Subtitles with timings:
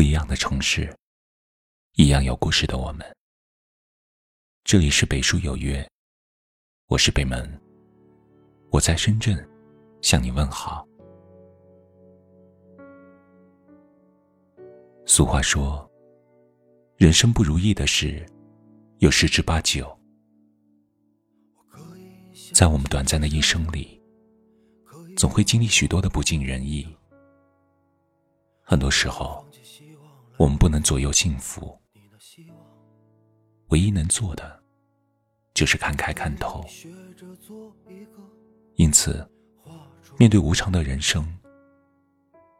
[0.00, 0.90] 不一样的城市，
[1.96, 3.06] 一样有故事的我们。
[4.64, 5.86] 这里是北书有约，
[6.86, 7.60] 我是北门，
[8.70, 9.46] 我在深圳
[10.00, 10.88] 向你问好。
[15.04, 15.86] 俗话说，
[16.96, 18.24] 人生不如意的事
[19.00, 19.86] 有十之八九，
[22.54, 24.00] 在我们短暂的一生里，
[25.14, 26.88] 总会经历许多的不尽人意。
[28.62, 29.44] 很多时候，
[30.40, 31.78] 我们不能左右幸福，
[33.68, 34.62] 唯一能做的
[35.52, 36.64] 就是看开看透。
[38.76, 39.22] 因此，
[40.16, 41.22] 面对无常的人生，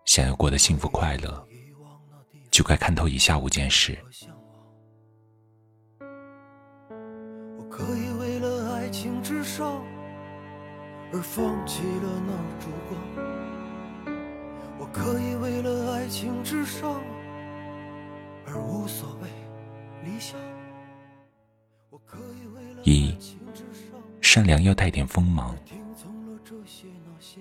[0.05, 1.49] 想要过得幸福快乐，
[2.51, 3.99] 就该看透以下五件事。
[6.01, 9.83] 我可以为了爱情至上
[11.15, 13.01] 而放弃了那烛光。
[14.79, 17.03] 我可以为了爱情至上
[18.47, 19.29] 而无所谓
[20.05, 20.39] 理想。
[21.91, 23.17] 我可以为了一
[24.21, 25.57] 善良要带点锋芒。
[25.65, 27.41] 听从了这些那些。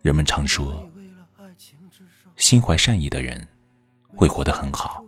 [0.00, 0.90] 人们常说，
[2.36, 3.46] 心怀善意的人
[4.16, 5.04] 会活得很好。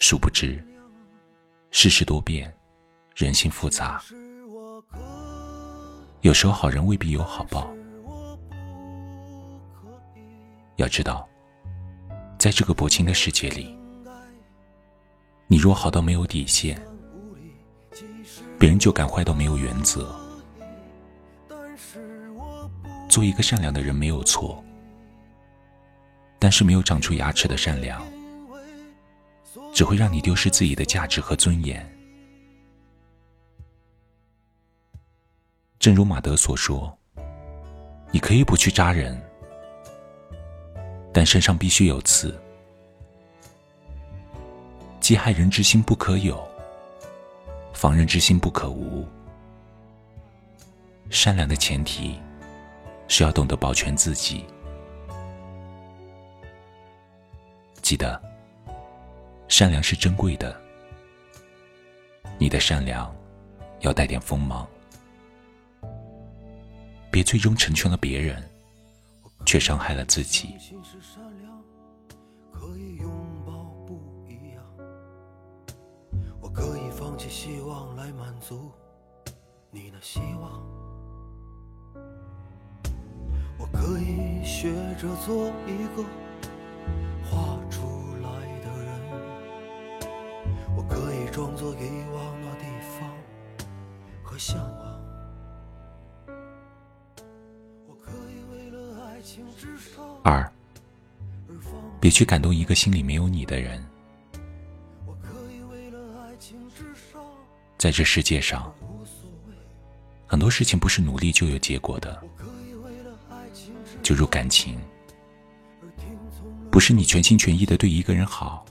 [0.00, 0.60] 殊不知，
[1.70, 2.52] 世事多变，
[3.14, 4.02] 人心复杂，
[6.22, 7.70] 有时候好人未必有好报。
[10.76, 11.28] 要知道，
[12.40, 13.76] 在这个薄情的世界里，
[15.46, 16.80] 你若好到没有底线，
[18.58, 20.18] 别人就敢坏到没有原则。
[23.10, 24.64] 做一个善良的人没有错，
[26.38, 28.02] 但是没有长出牙齿的善良，
[29.74, 31.86] 只会让你丢失自己的价值和尊严。
[35.78, 36.98] 正如马德所说
[38.10, 39.22] ：“你可以不去扎人，
[41.12, 42.38] 但身上必须有刺。
[45.00, 46.46] 既害人之心不可有，
[47.72, 49.06] 防人之心不可无。
[51.08, 52.20] 善良的前提
[53.08, 54.44] 是要懂得保全自己。
[57.82, 58.22] 记得，
[59.48, 60.56] 善良是珍贵的，
[62.38, 63.12] 你的善良
[63.80, 64.64] 要带点锋芒，
[67.10, 68.40] 别最终成全了别人，
[69.50, 70.56] 却伤害了自己。
[70.60, 71.60] 心是善良，
[72.52, 73.10] 可以拥
[73.44, 74.62] 抱不一样。
[76.40, 78.70] 我可以放弃希望来满足
[79.72, 80.64] 你的希望。
[83.58, 86.04] 我可以学着做一个
[87.28, 88.30] 画出来
[88.60, 88.88] 的人。
[90.76, 92.66] 我可以装作遗忘那地
[93.00, 93.12] 方
[94.22, 94.60] 和向
[100.22, 100.50] 二，
[102.00, 103.84] 别去感动一个心里没有你的人。
[107.78, 108.72] 在这世界上，
[110.26, 112.22] 很多事情不是努力就有结果的，
[114.02, 114.78] 就如感情，
[116.70, 118.66] 不是你全心全意的对一个人好，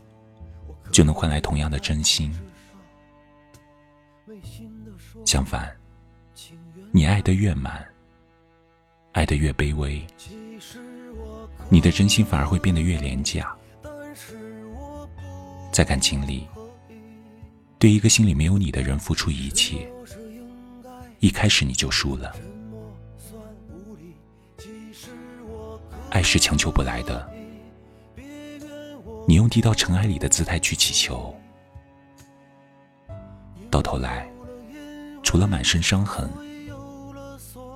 [0.91, 2.31] 就能换来同样的真心。
[5.25, 5.75] 相反，
[6.91, 7.83] 你爱得越满，
[9.13, 10.05] 爱得越卑微，
[11.69, 13.55] 你的真心反而会变得越廉价。
[15.71, 16.47] 在感情里，
[17.77, 19.87] 对一个心里没有你的人付出一切，
[21.19, 22.35] 一开始你就输了。
[26.09, 27.31] 爱是强求不来的，
[29.27, 31.33] 你用低到尘埃里的姿态去祈求，
[33.69, 34.27] 到头来，
[35.21, 36.27] 除了满身伤痕，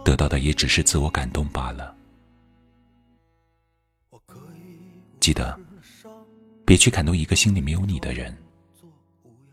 [0.04, 1.96] 得到的也只是自我感动罢了。
[5.24, 5.58] 记得，
[6.66, 8.38] 别去感动一个心里没有你的人，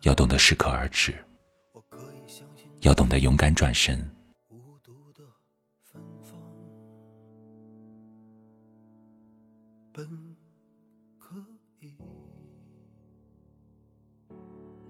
[0.03, 1.15] 要懂得适可而止，
[2.81, 3.97] 要懂得勇敢转身。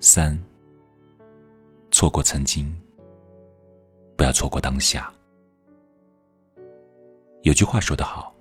[0.01, 0.43] 三，
[1.91, 2.75] 错过曾经，
[4.17, 5.13] 不要错过当下。
[7.43, 8.35] 有句话说得好，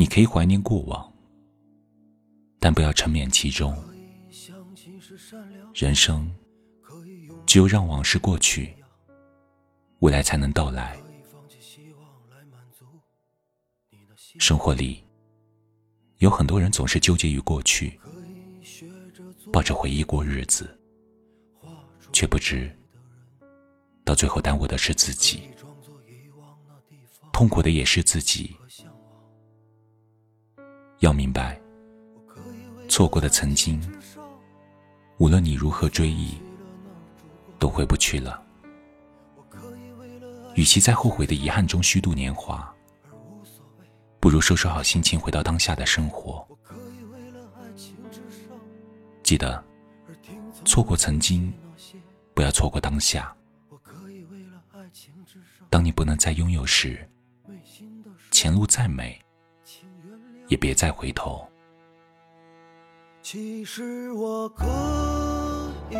[0.00, 1.12] 你可以怀念过往，
[2.60, 3.76] 但不要沉湎其中。
[5.74, 6.32] 人生
[7.44, 8.72] 只有让往事过去，
[9.98, 10.96] 未来才能到来。
[14.38, 15.02] 生活里，
[16.18, 17.98] 有很多人总是纠结于过去，
[19.52, 20.78] 抱着回忆过日子，
[22.12, 22.70] 却不知
[24.04, 25.50] 到最后耽误的是自己，
[27.32, 28.54] 痛苦的也是自己。
[31.00, 31.60] 要明白，
[32.88, 33.80] 错过的曾经，
[35.18, 36.36] 无论你如何追忆，
[37.58, 38.42] 都回不去了。
[40.54, 42.74] 与其在后悔的遗憾中虚度年华，
[44.18, 46.44] 不如收拾好心情，回到当下的生活。
[49.22, 49.62] 记得，
[50.64, 51.52] 错过曾经，
[52.34, 53.32] 不要错过当下。
[55.70, 57.08] 当你不能再拥有时，
[58.32, 59.20] 前路再美，
[60.48, 61.46] 也别再回头。
[63.22, 64.64] 其实我可
[65.90, 65.96] 以，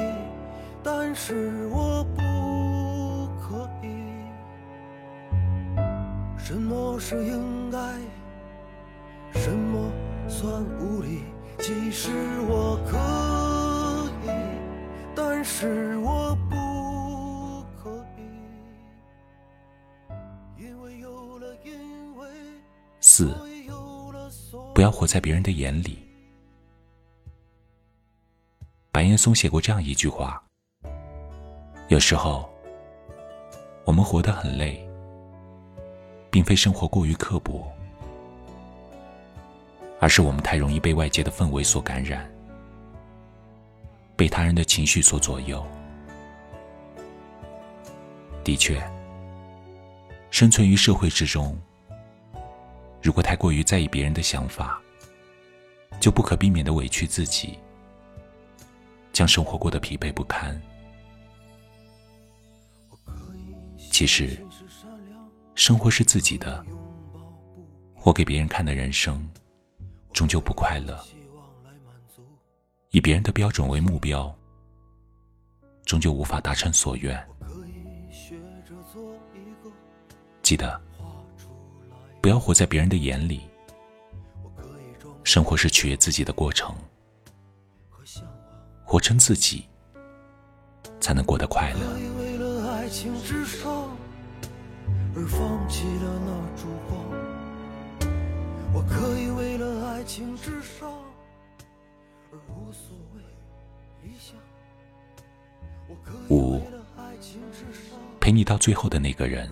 [0.83, 2.23] 但是我不
[3.41, 3.89] 可以。
[6.39, 7.79] 什么是应该？
[9.39, 9.93] 什么
[10.27, 11.25] 算无理？
[11.59, 12.11] 其实
[12.49, 12.97] 我可
[14.25, 14.31] 以，
[15.15, 18.23] 但是我不可以。
[20.57, 22.27] 因为有了因为，
[23.01, 23.27] 四，
[24.79, 25.99] 不要活在别人的眼里。
[28.93, 30.41] 白岩松写过这样一句话：
[31.89, 32.49] 有时候，
[33.85, 34.89] 我们活得很累，
[36.31, 37.69] 并非生活过于刻薄，
[39.99, 42.31] 而是我们太容易被外界的氛围所感染，
[44.15, 45.67] 被他人的情绪所左右。
[48.45, 48.81] 的确，
[50.31, 51.59] 生存于社会之中，
[53.03, 54.81] 如果太过于在意别人的想法，
[56.01, 57.59] 就不可避免的委屈自己。
[59.13, 60.61] 将生活过得疲惫不堪。
[63.91, 64.39] 其实，
[65.57, 66.65] 生活是自己的，
[67.97, 69.29] 活给别人看的人生，
[70.13, 71.03] 终究不快乐。
[72.91, 74.33] 以别人的标准为目标，
[75.85, 77.29] 终究无法达成所愿。
[80.43, 80.81] 记得，
[82.29, 83.41] 不要活在别人的眼里。
[85.25, 86.77] 生活是取悦自己的过程。
[88.85, 89.65] 活成自己，
[91.01, 91.81] 才能过得快乐。
[92.21, 93.97] 为了爱情至上
[95.17, 97.01] 而放弃了那烛光，
[98.75, 100.87] 我可以为了爱情至上
[102.31, 103.23] 而无所谓
[104.03, 104.37] 理想。
[106.29, 106.61] 五，
[108.21, 109.51] 陪你到最后的那个人，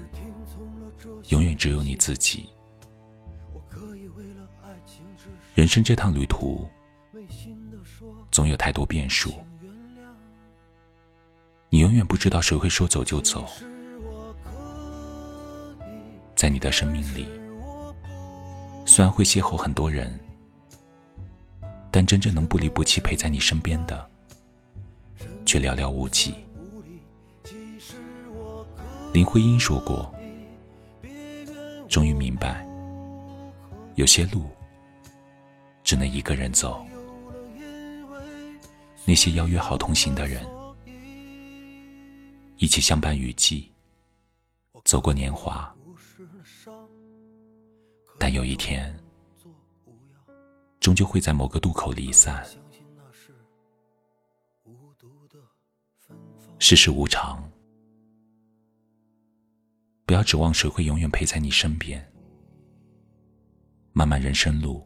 [1.28, 2.50] 永远只有你自己。
[5.56, 6.69] 人生这趟旅途。
[8.31, 9.32] 总有太多变数，
[11.70, 13.47] 你永远不知道谁会说走就走。
[16.35, 17.26] 在你的生命里，
[18.85, 20.20] 虽然会邂逅很多人，
[21.91, 24.11] 但真正能不离不弃陪在你身边的，
[25.47, 26.35] 却寥寥无几。
[29.14, 30.14] 林徽因说过
[31.88, 32.62] ：“终于明白，
[33.94, 34.50] 有些路
[35.87, 36.85] 只能一个人走。”
[39.06, 40.44] 那些邀约好同行的人，
[42.56, 43.73] 一起相伴雨季，
[44.85, 45.73] 走过年华，
[48.19, 48.93] 但有一天，
[50.81, 52.44] 终究会在某个渡口离散。
[56.59, 57.49] 世事无常，
[60.05, 62.05] 不要指望谁会永远陪在你身边。
[63.93, 64.85] 漫漫人生路，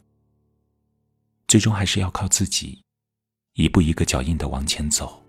[1.51, 2.81] 最终还是要靠自己。
[3.55, 5.21] 一步一个脚印的往前走，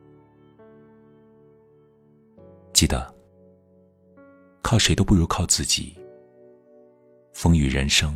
[2.72, 3.12] 记得，
[4.62, 5.98] 靠谁都不如靠自己。
[7.34, 8.16] 风雨人生，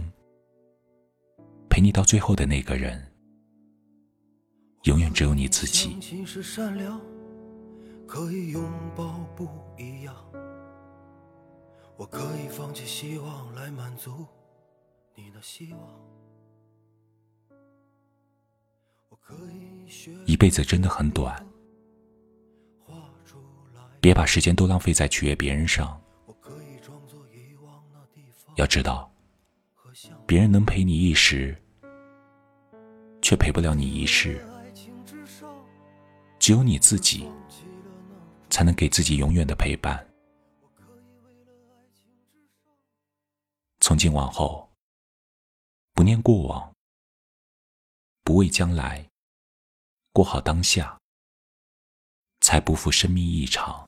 [1.67, 3.11] 陪你到最后的那个人，
[4.83, 5.97] 永远只有你自己。
[8.05, 8.63] 可以拥
[8.95, 10.15] 抱不一样，
[11.97, 14.27] 我可以放弃希望来满足
[15.15, 16.24] 你的希望。
[20.25, 21.45] 一辈子真的很短，
[24.01, 25.99] 别把时间都浪费在取悦别人上。
[28.55, 29.11] 要知道，
[30.25, 31.55] 别人能陪你一时，
[33.21, 34.45] 却陪不了你一世。
[36.39, 37.29] 只有你自己，
[38.49, 40.07] 才能给自己永远的陪伴。
[43.79, 44.69] 从今往后，
[45.93, 46.73] 不念过往，
[48.23, 49.07] 不畏将来。
[50.15, 50.97] 过好当下，
[52.39, 53.85] 才不负生命一场。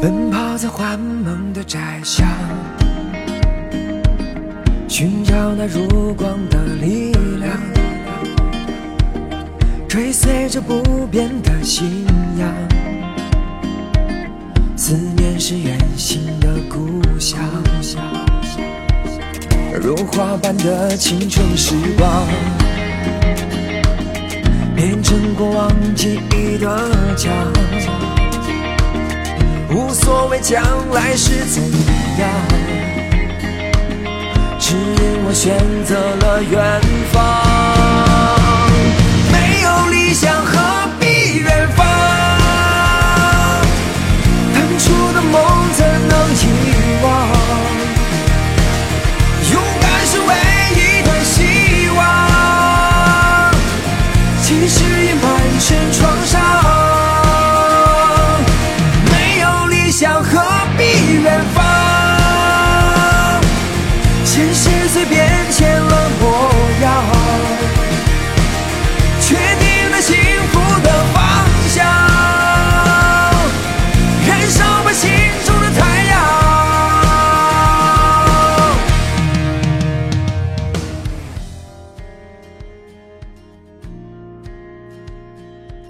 [0.00, 2.24] 奔跑在幻梦的窄巷。
[4.88, 6.38] 寻找那如光
[9.92, 12.06] 追随着不变的信
[12.38, 12.50] 仰。
[14.74, 17.38] 思念是远行的故乡，
[19.78, 22.26] 如花般的青春时光，
[24.74, 27.30] 变成过往记忆的墙。
[29.74, 31.62] 无所谓将来是怎
[32.18, 32.30] 样。
[34.58, 36.80] 只因我选择了远
[37.12, 37.20] 方，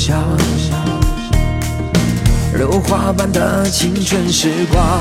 [0.00, 0.14] 笑。
[2.54, 5.00] 如花般的青春时光。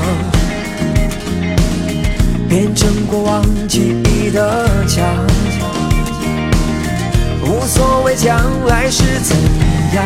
[2.50, 5.06] 变成过往记忆的墙，
[7.44, 9.38] 无所谓将来是怎
[9.94, 10.04] 样，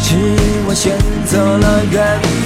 [0.00, 0.96] 只因我选
[1.26, 2.18] 择了远